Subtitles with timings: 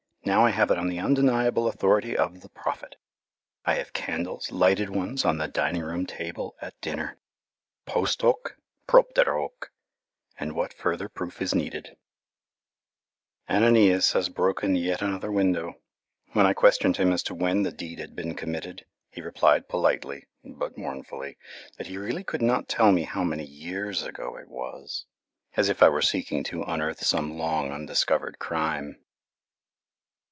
[0.23, 2.95] Now I have it on the undeniable authority of the Prophet.
[3.65, 7.17] I have candles, lighted ones, on the dining room table at dinner.
[7.85, 8.55] Post hoc,
[8.87, 9.71] propter hoc
[10.39, 11.97] and what further proof is needed!
[13.49, 15.79] [Illustration: ANANIAS HAS BROKEN YET ANOTHER WINDOW] Ananias has
[16.29, 16.43] broken yet another window.
[16.43, 20.27] When I questioned him as to when the deed had been committed, he replied politely,
[20.45, 21.37] but mournfully,
[21.77, 25.05] that he really could not tell me how many YEARS ago it was,
[25.57, 28.97] as if I were seeking to unearth some long undiscovered crime.